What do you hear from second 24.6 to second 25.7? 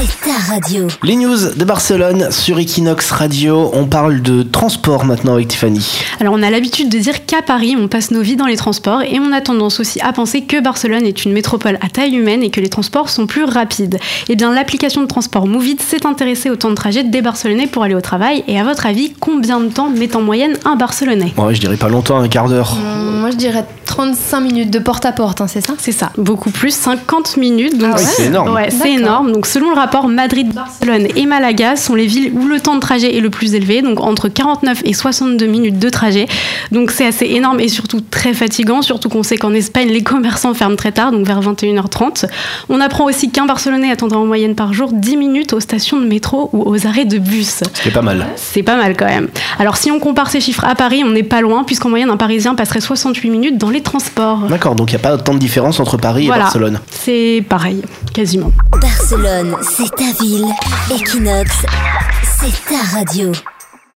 de porte à porte, hein, c'est